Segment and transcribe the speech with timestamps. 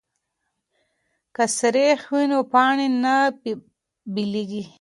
[1.35, 3.15] که سریښ وي نو پاڼې نه
[4.13, 4.63] بېلیږي.